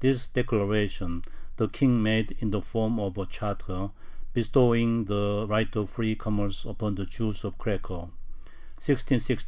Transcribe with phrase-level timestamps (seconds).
[0.00, 1.22] This declaration
[1.56, 3.92] the King made in the form of a charter
[4.32, 8.10] bestowing the right of free commerce upon the Jews of Cracow
[8.82, 9.44] (1661).